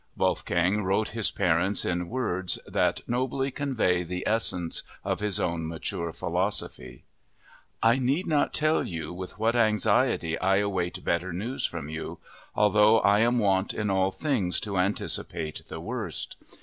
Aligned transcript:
Wolfgang 0.17 0.83
wrote 0.83 1.09
his 1.09 1.29
parent 1.29 1.85
in 1.85 2.09
words 2.09 2.57
that 2.65 3.01
nobly 3.07 3.51
convey 3.51 4.01
the 4.01 4.27
essence 4.27 4.81
of 5.03 5.19
his 5.19 5.39
own 5.39 5.67
mature 5.67 6.11
philosophy: 6.11 7.03
"_I 7.83 7.99
need 7.99 8.25
not 8.25 8.51
tell 8.51 8.83
you 8.83 9.13
with 9.13 9.37
what 9.37 9.55
anxiety 9.55 10.39
I 10.39 10.55
await 10.55 11.03
better 11.05 11.31
news 11.31 11.67
from 11.67 11.87
you... 11.87 12.17
although 12.55 12.99
I 13.01 13.19
am 13.19 13.37
wont 13.37 13.75
in 13.75 13.91
all 13.91 14.09
things 14.09 14.59
to 14.61 14.79
anticipate 14.79 15.67
the 15.67 15.79
worst. 15.79 16.35